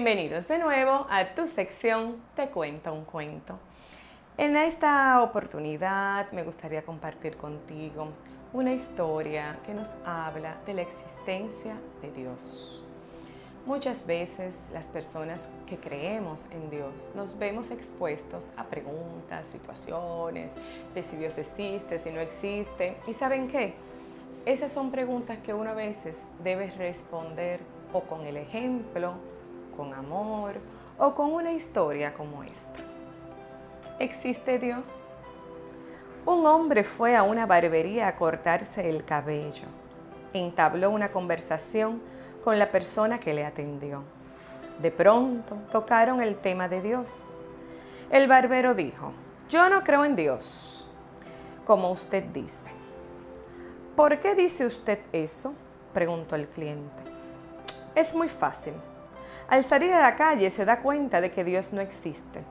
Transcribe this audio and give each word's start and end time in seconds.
Bienvenidos 0.00 0.46
de 0.46 0.60
nuevo 0.60 1.08
a 1.10 1.34
tu 1.34 1.48
sección 1.48 2.22
Te 2.36 2.50
cuento 2.50 2.94
un 2.94 3.04
cuento. 3.04 3.58
En 4.36 4.56
esta 4.56 5.20
oportunidad 5.24 6.30
me 6.30 6.44
gustaría 6.44 6.84
compartir 6.84 7.36
contigo 7.36 8.10
una 8.52 8.72
historia 8.72 9.58
que 9.66 9.74
nos 9.74 9.88
habla 10.06 10.58
de 10.66 10.74
la 10.74 10.82
existencia 10.82 11.74
de 12.00 12.12
Dios. 12.12 12.84
Muchas 13.66 14.06
veces 14.06 14.70
las 14.72 14.86
personas 14.86 15.48
que 15.66 15.78
creemos 15.78 16.46
en 16.52 16.70
Dios 16.70 17.10
nos 17.16 17.36
vemos 17.36 17.72
expuestos 17.72 18.52
a 18.56 18.66
preguntas, 18.66 19.48
situaciones, 19.48 20.52
de 20.94 21.02
si 21.02 21.16
Dios 21.16 21.36
existe, 21.38 21.98
si 21.98 22.10
no 22.10 22.20
existe. 22.20 22.98
¿Y 23.08 23.14
saben 23.14 23.48
qué? 23.48 23.74
Esas 24.46 24.70
son 24.70 24.92
preguntas 24.92 25.38
que 25.40 25.52
uno 25.52 25.70
a 25.70 25.74
veces 25.74 26.22
debe 26.44 26.70
responder 26.70 27.58
o 27.92 28.02
con 28.02 28.26
el 28.26 28.36
ejemplo, 28.36 29.16
con 29.78 29.94
amor 29.94 30.56
o 30.98 31.14
con 31.14 31.32
una 31.32 31.52
historia 31.52 32.12
como 32.12 32.42
esta. 32.42 32.80
¿Existe 34.00 34.58
Dios? 34.58 34.88
Un 36.26 36.44
hombre 36.46 36.82
fue 36.82 37.14
a 37.14 37.22
una 37.22 37.46
barbería 37.46 38.08
a 38.08 38.16
cortarse 38.16 38.88
el 38.88 39.04
cabello. 39.04 39.68
Entabló 40.32 40.90
una 40.90 41.12
conversación 41.12 42.02
con 42.42 42.58
la 42.58 42.72
persona 42.72 43.20
que 43.20 43.32
le 43.32 43.46
atendió. 43.46 44.02
De 44.82 44.90
pronto 44.90 45.56
tocaron 45.70 46.20
el 46.20 46.36
tema 46.38 46.68
de 46.68 46.82
Dios. 46.82 47.08
El 48.10 48.26
barbero 48.26 48.74
dijo, 48.74 49.12
yo 49.48 49.68
no 49.70 49.84
creo 49.84 50.04
en 50.04 50.16
Dios, 50.16 50.88
como 51.64 51.92
usted 51.92 52.24
dice. 52.24 52.68
¿Por 53.94 54.18
qué 54.18 54.34
dice 54.34 54.66
usted 54.66 54.98
eso? 55.12 55.54
preguntó 55.94 56.34
el 56.34 56.48
cliente. 56.48 57.04
Es 57.94 58.12
muy 58.12 58.28
fácil. 58.28 58.74
Al 59.48 59.64
salir 59.64 59.92
a 59.92 60.02
la 60.02 60.16
calle 60.16 60.50
se 60.50 60.64
da 60.64 60.80
cuenta 60.80 61.20
de 61.20 61.30
que 61.30 61.44
Dios 61.44 61.72
no 61.72 61.80
existe. 61.80 62.42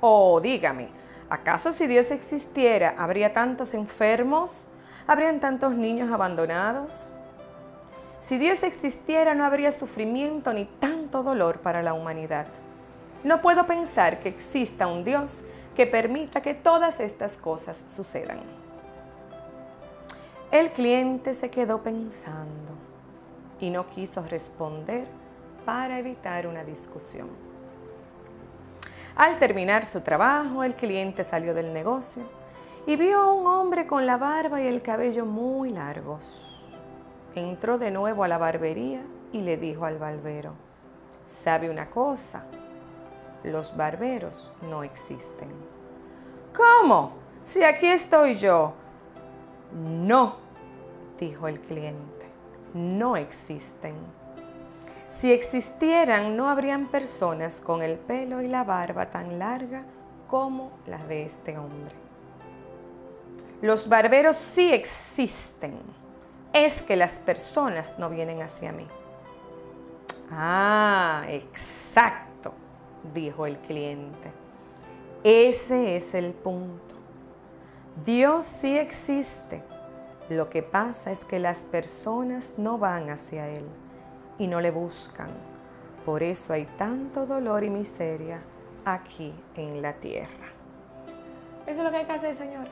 Oh, 0.00 0.40
dígame, 0.40 0.88
¿acaso 1.28 1.72
si 1.72 1.86
Dios 1.86 2.10
existiera 2.10 2.94
habría 2.96 3.32
tantos 3.32 3.74
enfermos? 3.74 4.68
¿Habrían 5.06 5.40
tantos 5.40 5.74
niños 5.74 6.10
abandonados? 6.12 7.14
Si 8.20 8.38
Dios 8.38 8.62
existiera 8.62 9.34
no 9.34 9.44
habría 9.44 9.72
sufrimiento 9.72 10.52
ni 10.52 10.64
tanto 10.64 11.22
dolor 11.22 11.60
para 11.60 11.82
la 11.82 11.94
humanidad. 11.94 12.46
No 13.24 13.42
puedo 13.42 13.66
pensar 13.66 14.20
que 14.20 14.28
exista 14.28 14.86
un 14.86 15.04
Dios 15.04 15.44
que 15.74 15.86
permita 15.86 16.40
que 16.40 16.54
todas 16.54 17.00
estas 17.00 17.34
cosas 17.36 17.84
sucedan. 17.86 18.40
El 20.50 20.70
cliente 20.72 21.34
se 21.34 21.50
quedó 21.50 21.82
pensando 21.82 22.72
y 23.60 23.70
no 23.70 23.86
quiso 23.86 24.22
responder 24.22 25.06
para 25.70 26.00
evitar 26.00 26.48
una 26.48 26.64
discusión. 26.64 27.28
Al 29.14 29.38
terminar 29.38 29.86
su 29.86 30.00
trabajo, 30.00 30.64
el 30.64 30.74
cliente 30.74 31.22
salió 31.22 31.54
del 31.54 31.72
negocio 31.72 32.24
y 32.88 32.96
vio 32.96 33.20
a 33.20 33.32
un 33.32 33.46
hombre 33.46 33.86
con 33.86 34.04
la 34.04 34.16
barba 34.16 34.60
y 34.60 34.66
el 34.66 34.82
cabello 34.82 35.26
muy 35.26 35.70
largos. 35.70 36.44
Entró 37.36 37.78
de 37.78 37.92
nuevo 37.92 38.24
a 38.24 38.28
la 38.28 38.36
barbería 38.36 39.04
y 39.30 39.42
le 39.42 39.58
dijo 39.58 39.84
al 39.84 39.98
barbero, 39.98 40.54
¿sabe 41.24 41.70
una 41.70 41.88
cosa? 41.88 42.46
Los 43.44 43.76
barberos 43.76 44.50
no 44.62 44.82
existen. 44.82 45.50
¿Cómo? 46.52 47.12
Si 47.44 47.62
aquí 47.62 47.86
estoy 47.86 48.34
yo. 48.34 48.72
No, 49.72 50.34
dijo 51.16 51.46
el 51.46 51.60
cliente, 51.60 52.26
no 52.74 53.16
existen. 53.16 54.19
Si 55.10 55.32
existieran, 55.32 56.36
no 56.36 56.48
habrían 56.48 56.86
personas 56.86 57.60
con 57.60 57.82
el 57.82 57.98
pelo 57.98 58.42
y 58.42 58.46
la 58.46 58.62
barba 58.62 59.10
tan 59.10 59.40
larga 59.40 59.82
como 60.28 60.70
las 60.86 61.06
de 61.08 61.24
este 61.24 61.58
hombre. 61.58 61.94
Los 63.60 63.88
barberos 63.88 64.36
sí 64.36 64.72
existen. 64.72 65.76
Es 66.52 66.82
que 66.82 66.94
las 66.94 67.18
personas 67.18 67.98
no 67.98 68.08
vienen 68.08 68.40
hacia 68.40 68.72
mí. 68.72 68.86
Ah, 70.30 71.24
exacto, 71.28 72.52
dijo 73.12 73.46
el 73.46 73.58
cliente. 73.58 74.30
Ese 75.24 75.96
es 75.96 76.14
el 76.14 76.32
punto. 76.32 76.94
Dios 78.04 78.44
sí 78.44 78.78
existe. 78.78 79.64
Lo 80.28 80.48
que 80.48 80.62
pasa 80.62 81.10
es 81.10 81.24
que 81.24 81.40
las 81.40 81.64
personas 81.64 82.54
no 82.58 82.78
van 82.78 83.10
hacia 83.10 83.48
Él 83.48 83.66
y 84.40 84.48
no 84.48 84.60
le 84.60 84.70
buscan. 84.70 85.28
Por 86.04 86.22
eso 86.22 86.54
hay 86.54 86.64
tanto 86.64 87.26
dolor 87.26 87.62
y 87.62 87.68
miseria 87.70 88.42
aquí 88.86 89.34
en 89.54 89.82
la 89.82 89.92
tierra. 89.92 90.48
Eso 91.66 91.80
es 91.80 91.84
lo 91.84 91.90
que 91.90 91.98
hay 91.98 92.06
que 92.06 92.12
hacer, 92.12 92.34
Señor. 92.34 92.66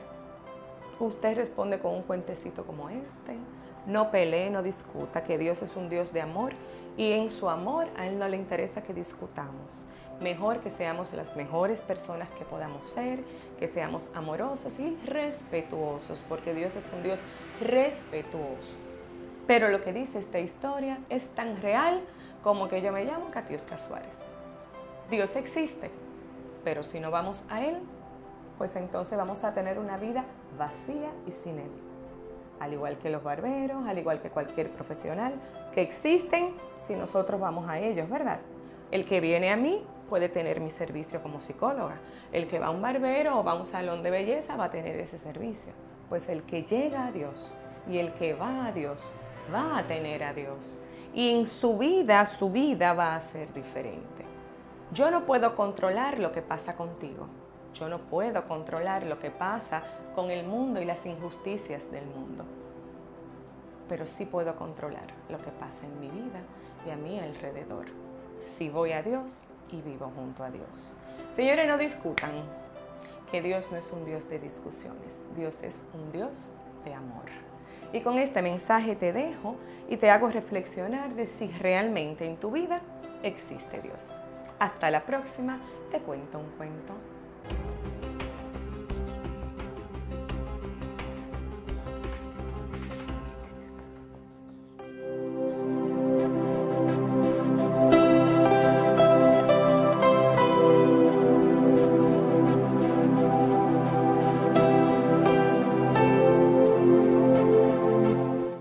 Usted 0.99 1.35
responde 1.37 1.79
con 1.79 1.93
un 1.93 2.01
cuentecito 2.01 2.65
como 2.65 2.89
este. 2.89 3.37
No 3.85 4.09
pelee, 4.09 4.49
no 4.49 4.63
discuta, 4.63 5.23
que 5.23 5.37
Dios 5.37 5.61
es 5.61 5.75
un 5.75 5.89
Dios 5.89 6.11
de 6.11 6.21
amor 6.21 6.53
y 6.97 7.11
en 7.13 7.29
su 7.29 7.49
amor 7.49 7.87
a 7.97 8.07
Él 8.07 8.17
no 8.17 8.27
le 8.27 8.35
interesa 8.35 8.81
que 8.81 8.93
discutamos. 8.93 9.85
Mejor 10.19 10.59
que 10.59 10.71
seamos 10.71 11.13
las 11.13 11.35
mejores 11.35 11.81
personas 11.81 12.29
que 12.31 12.45
podamos 12.45 12.87
ser, 12.87 13.23
que 13.59 13.67
seamos 13.67 14.09
amorosos 14.15 14.79
y 14.79 14.97
respetuosos, 15.05 16.23
porque 16.27 16.53
Dios 16.53 16.75
es 16.75 16.89
un 16.91 17.03
Dios 17.03 17.19
respetuoso. 17.61 18.88
Pero 19.49 19.69
lo 19.69 19.81
que 19.81 19.93
dice 19.93 20.19
esta 20.19 20.37
historia 20.37 20.99
es 21.09 21.29
tan 21.29 21.59
real 21.59 22.01
como 22.43 22.67
que 22.67 22.83
yo 22.83 22.91
me 22.91 23.03
llamo 23.03 23.31
Katiuska 23.31 23.79
Suárez. 23.79 24.15
Dios 25.09 25.35
existe, 25.35 25.89
pero 26.63 26.83
si 26.83 26.99
no 26.99 27.09
vamos 27.09 27.45
a 27.49 27.65
Él, 27.65 27.79
pues 28.59 28.75
entonces 28.75 29.17
vamos 29.17 29.43
a 29.43 29.55
tener 29.55 29.79
una 29.79 29.97
vida 29.97 30.23
vacía 30.55 31.11
y 31.25 31.31
sin 31.31 31.57
Él. 31.57 31.71
Al 32.59 32.73
igual 32.73 32.99
que 32.99 33.09
los 33.09 33.23
barberos, 33.23 33.87
al 33.87 33.97
igual 33.97 34.21
que 34.21 34.29
cualquier 34.29 34.71
profesional, 34.71 35.33
que 35.73 35.81
existen 35.81 36.53
si 36.79 36.93
nosotros 36.93 37.41
vamos 37.41 37.67
a 37.67 37.79
ellos, 37.79 38.07
¿verdad? 38.07 38.41
El 38.91 39.03
que 39.03 39.19
viene 39.19 39.49
a 39.49 39.57
mí 39.57 39.83
puede 40.09 40.29
tener 40.29 40.61
mi 40.61 40.69
servicio 40.69 41.23
como 41.23 41.41
psicóloga. 41.41 41.99
El 42.31 42.45
que 42.45 42.59
va 42.59 42.67
a 42.67 42.69
un 42.69 42.83
barbero 42.83 43.39
o 43.39 43.43
va 43.43 43.53
a 43.53 43.55
un 43.55 43.65
salón 43.65 44.03
de 44.03 44.11
belleza 44.11 44.57
va 44.57 44.65
a 44.65 44.69
tener 44.69 44.99
ese 44.99 45.17
servicio. 45.17 45.73
Pues 46.07 46.29
el 46.29 46.43
que 46.43 46.61
llega 46.65 47.07
a 47.07 47.11
Dios 47.11 47.55
y 47.87 47.97
el 47.97 48.13
que 48.13 48.35
va 48.35 48.67
a 48.67 48.71
Dios 48.71 49.11
va 49.49 49.77
a 49.77 49.83
tener 49.83 50.23
a 50.23 50.33
Dios. 50.33 50.81
Y 51.13 51.31
en 51.31 51.45
su 51.45 51.77
vida, 51.77 52.25
su 52.25 52.51
vida 52.51 52.93
va 52.93 53.15
a 53.15 53.21
ser 53.21 53.53
diferente. 53.53 54.25
Yo 54.91 55.11
no 55.11 55.25
puedo 55.25 55.55
controlar 55.55 56.19
lo 56.19 56.31
que 56.31 56.41
pasa 56.41 56.75
contigo. 56.75 57.27
Yo 57.73 57.89
no 57.89 57.99
puedo 57.99 58.45
controlar 58.45 59.03
lo 59.03 59.19
que 59.19 59.31
pasa 59.31 59.83
con 60.15 60.31
el 60.31 60.45
mundo 60.45 60.81
y 60.81 60.85
las 60.85 61.05
injusticias 61.05 61.91
del 61.91 62.05
mundo. 62.05 62.45
Pero 63.87 64.07
sí 64.07 64.25
puedo 64.25 64.55
controlar 64.55 65.13
lo 65.29 65.37
que 65.39 65.51
pasa 65.51 65.85
en 65.85 65.99
mi 65.99 66.09
vida 66.09 66.41
y 66.85 66.91
a 66.91 66.95
mi 66.95 67.19
alrededor. 67.19 67.85
Si 68.39 68.69
voy 68.69 68.93
a 68.93 69.01
Dios 69.01 69.43
y 69.71 69.81
vivo 69.81 70.11
junto 70.15 70.43
a 70.43 70.49
Dios. 70.49 70.97
Señores, 71.31 71.67
no 71.67 71.77
discutan 71.77 72.31
que 73.31 73.41
Dios 73.41 73.71
no 73.71 73.77
es 73.77 73.91
un 73.91 74.05
Dios 74.05 74.27
de 74.29 74.39
discusiones. 74.39 75.23
Dios 75.35 75.61
es 75.63 75.85
un 75.93 76.11
Dios 76.11 76.55
de 76.83 76.93
amor. 76.93 77.25
Y 77.91 78.01
con 78.01 78.19
este 78.19 78.41
mensaje 78.41 78.95
te 78.95 79.13
dejo 79.13 79.55
y 79.89 79.97
te 79.97 80.11
hago 80.11 80.27
reflexionar 80.27 81.15
de 81.15 81.25
si 81.25 81.47
realmente 81.47 82.25
en 82.25 82.37
tu 82.37 82.51
vida 82.51 82.81
existe 83.23 83.81
Dios. 83.81 84.21
Hasta 84.59 84.91
la 84.91 85.05
próxima, 85.05 85.59
te 85.91 85.99
cuento 85.99 86.39
un 86.39 86.49
cuento. 86.57 86.93